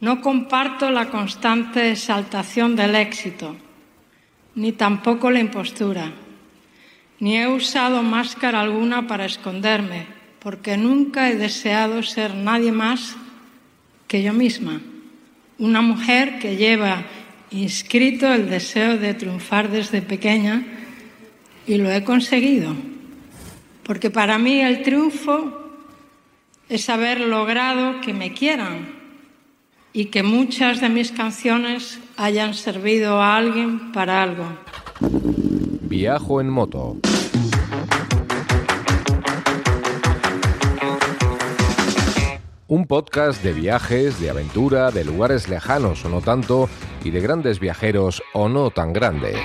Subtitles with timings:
[0.00, 3.56] No comparto la constante exaltación del éxito,
[4.54, 6.12] ni tampoco la impostura,
[7.18, 10.06] ni he usado máscara alguna para esconderme,
[10.38, 13.16] porque nunca he deseado ser nadie más
[14.06, 14.80] que yo misma,
[15.58, 17.02] una mujer que lleva
[17.50, 20.62] inscrito el deseo de triunfar desde pequeña
[21.66, 22.76] y lo he conseguido,
[23.82, 25.72] porque para mí el triunfo
[26.68, 28.97] es haber logrado que me quieran
[29.98, 34.44] y que muchas de mis canciones hayan servido a alguien para algo.
[35.00, 36.98] Viajo en moto.
[42.68, 46.70] Un podcast de viajes, de aventura, de lugares lejanos o no tanto,
[47.02, 49.40] y de grandes viajeros o no tan grandes.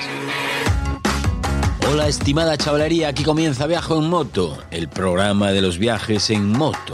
[1.92, 6.94] Hola estimada chavalería, aquí comienza Viajo en Moto, el programa de los viajes en moto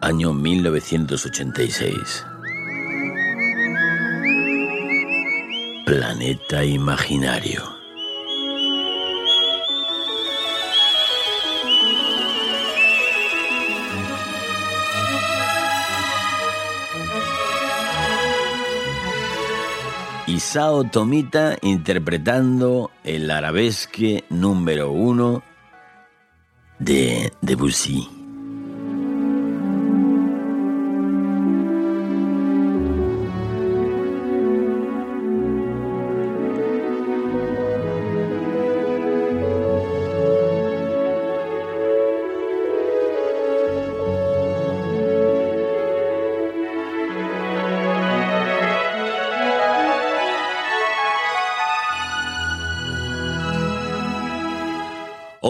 [0.00, 2.26] año 1986.
[5.84, 7.80] Planeta Imaginario.
[20.26, 25.42] Isao Tomita interpretando el arabesque número uno
[26.78, 28.19] de Debussy.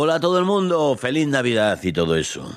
[0.03, 2.51] Hola a todo el mundo, feliz Navidad y todo eso.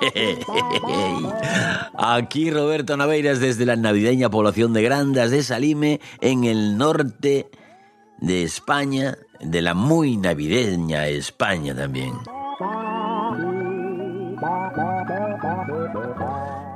[1.96, 7.52] Aquí Roberto Naveiras desde la navideña población de Grandas de Salime, en el norte
[8.18, 12.14] de España, de la muy navideña España también.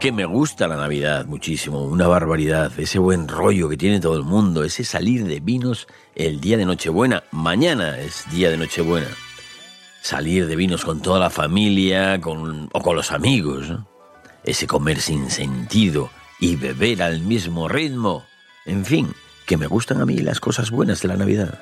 [0.04, 4.22] Que me gusta la Navidad muchísimo, una barbaridad, ese buen rollo que tiene todo el
[4.22, 9.08] mundo, ese salir de vinos el día de Nochebuena, mañana es día de Nochebuena,
[10.02, 13.72] salir de vinos con toda la familia con, o con los amigos,
[14.44, 18.26] ese comer sin sentido y beber al mismo ritmo,
[18.66, 19.14] en fin,
[19.46, 21.58] que me gustan a mí las cosas buenas de la Navidad.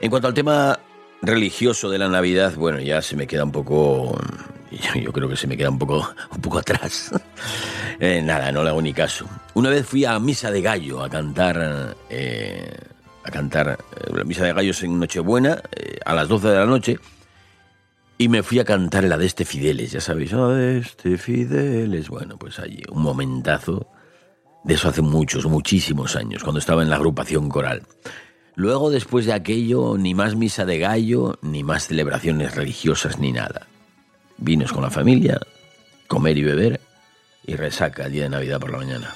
[0.00, 0.78] En cuanto al tema
[1.20, 4.18] religioso de la Navidad, bueno, ya se me queda un poco,
[4.94, 7.10] yo, creo que se me queda un poco, un poco atrás.
[8.02, 9.26] Eh, nada, no le hago ni caso.
[9.52, 12.74] Una vez fui a misa de gallo a cantar, eh,
[13.22, 15.60] a cantar eh, la misa de gallos en Nochebuena
[16.06, 16.98] a las 12 de la noche.
[18.16, 22.08] Y me fui a cantar la de este Fideles, ya sabéis, de este Fideles.
[22.08, 23.86] Bueno, pues allí, un momentazo
[24.64, 27.82] de eso hace muchos, muchísimos años, cuando estaba en la agrupación coral.
[28.60, 33.66] Luego, después de aquello, ni más misa de gallo, ni más celebraciones religiosas, ni nada.
[34.36, 35.40] Vinos con la familia,
[36.06, 36.80] comer y beber,
[37.46, 39.14] y resaca el día de Navidad por la mañana.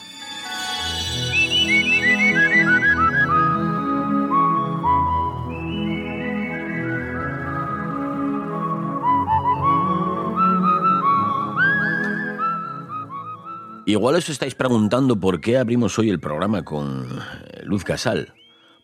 [13.84, 18.32] Igual os estáis preguntando por qué abrimos hoy el programa con eh, Luz Casal.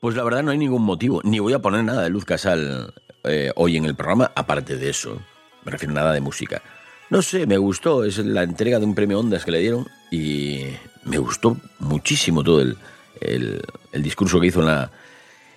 [0.01, 2.95] Pues la verdad no hay ningún motivo, ni voy a poner nada de Luz Casal
[3.25, 5.21] eh, hoy en el programa, aparte de eso.
[5.65, 6.63] Me refiero nada de música.
[7.11, 10.65] No sé, me gustó, es la entrega de un premio Ondas que le dieron y
[11.05, 12.79] me gustó muchísimo todo el,
[13.21, 14.91] el discurso que hizo en la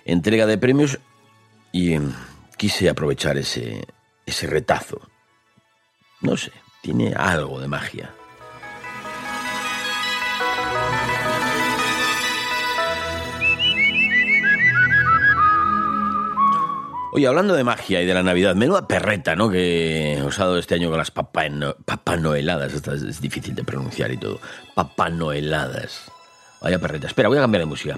[0.04, 0.98] entrega de premios
[1.72, 1.96] y
[2.58, 3.86] quise aprovechar ese,
[4.26, 5.00] ese retazo.
[6.20, 6.52] No sé,
[6.82, 8.14] tiene algo de magia.
[17.16, 19.48] Oye, hablando de magia y de la Navidad, menuda perreta, ¿no?
[19.48, 22.74] Que os ha dado este año con las papanoeladas.
[22.74, 24.40] Esta es, difícil de pronunciar y todo.
[24.74, 26.10] Papanoeladas.
[26.60, 27.06] Vaya perreta.
[27.06, 27.96] Espera, voy a cambiar de música.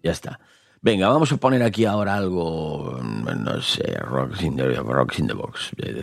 [0.00, 0.38] Ya está.
[0.80, 5.34] Venga, vamos a poner aquí ahora algo, no sé, Rocks in the, rocks in the
[5.34, 6.00] Box, de.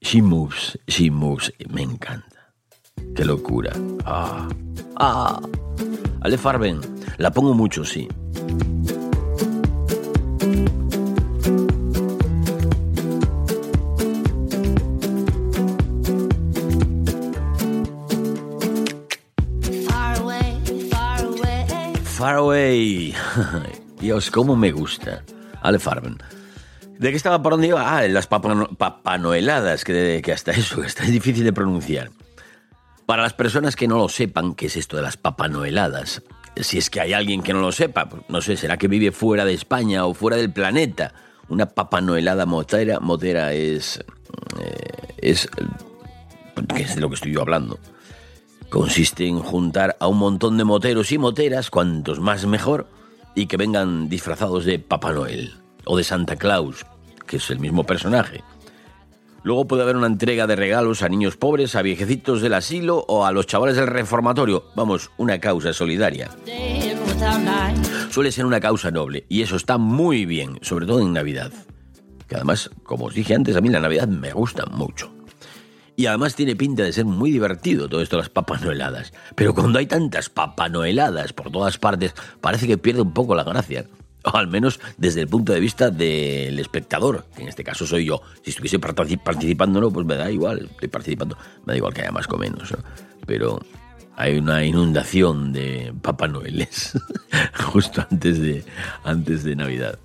[0.00, 2.54] She Moves, She Moves, me encanta.
[3.16, 3.72] Qué locura.
[4.04, 4.48] Ah,
[4.94, 5.40] ah.
[6.20, 6.80] Ale Farben,
[7.18, 8.06] la pongo mucho, sí.
[22.22, 23.12] Faraway.
[24.00, 25.24] Dios, cómo me gusta.
[25.60, 26.18] Ale Farben.
[27.00, 27.98] ¿De qué estaba por dónde iba?
[27.98, 32.12] Ah, las papanoeladas, que, que hasta eso, está difícil de pronunciar.
[33.06, 36.22] Para las personas que no lo sepan, ¿qué es esto de las papanoeladas?
[36.54, 39.10] Si es que hay alguien que no lo sepa, pues, no sé, ¿será que vive
[39.10, 41.14] fuera de España o fuera del planeta?
[41.48, 43.98] Una papanoelada motera, motera es...
[44.60, 45.48] Eh, es...
[46.72, 47.80] ¿Qué es de lo que estoy yo hablando?
[48.72, 52.86] Consiste en juntar a un montón de moteros y moteras, cuantos más mejor,
[53.34, 55.52] y que vengan disfrazados de Papá Noel
[55.84, 56.86] o de Santa Claus,
[57.26, 58.42] que es el mismo personaje.
[59.42, 63.26] Luego puede haber una entrega de regalos a niños pobres, a viejecitos del asilo o
[63.26, 64.64] a los chavales del reformatorio.
[64.74, 66.30] Vamos, una causa solidaria.
[68.08, 71.52] Suele ser una causa noble y eso está muy bien, sobre todo en Navidad.
[72.26, 75.12] Que además, como os dije antes, a mí la Navidad me gusta mucho.
[75.96, 79.12] Y además tiene pinta de ser muy divertido todo esto las papanoeladas.
[79.34, 83.86] Pero cuando hay tantas papanoeladas por todas partes, parece que pierde un poco la gracia.
[84.24, 88.22] Al menos desde el punto de vista del espectador, que en este caso soy yo.
[88.42, 91.36] Si estuviese participando, no, pues me da igual, estoy participando,
[91.66, 92.72] me da igual que haya más o menos.
[93.26, 93.60] Pero
[94.16, 96.30] hay una inundación de Papá
[97.72, 98.64] justo antes de,
[99.04, 99.98] antes de Navidad.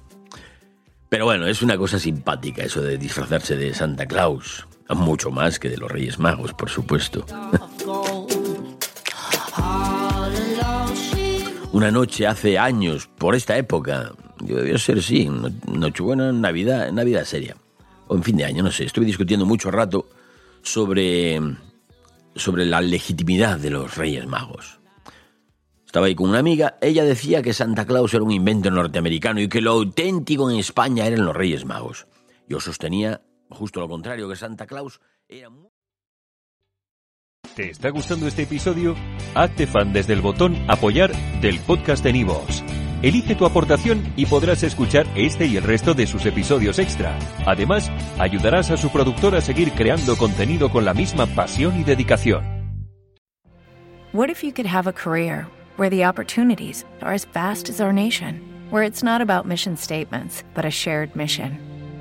[1.10, 4.68] Pero bueno, es una cosa simpática eso de disfrazarse de Santa Claus.
[4.89, 7.25] Mucho más que de los Reyes Magos, por supuesto.
[11.78, 15.30] Una noche hace años, por esta época, debió ser, sí,
[15.68, 17.56] Nochebuena, Navidad, Navidad seria.
[18.07, 18.86] O en fin de año, no sé.
[18.86, 20.07] Estuve discutiendo mucho rato
[20.63, 21.39] sobre,
[22.36, 24.80] sobre la legitimidad de los Reyes Magos.
[25.86, 29.48] Estaba ahí con una amiga, ella decía que Santa Claus era un invento norteamericano y
[29.48, 32.07] que lo auténtico en España eran los Reyes Magos.
[32.50, 35.70] Yo sostenía Justo lo contrario, que Santa Claus era muy...
[37.56, 38.96] ¿Te está gustando este episodio?
[39.34, 41.12] Hazte fan desde el botón Apoyar
[41.42, 42.64] del podcast de Nivos.
[43.02, 47.18] Elige tu aportación y podrás escuchar este y el resto de sus episodios extra.
[47.46, 47.90] Además,
[48.20, 52.44] ayudarás a su productor a seguir creando contenido con la misma pasión y dedicación.
[54.14, 57.94] What if you could have a career where the opportunities are as vast as our
[57.94, 61.76] nation, where it's not about mission statements, but a shared mission?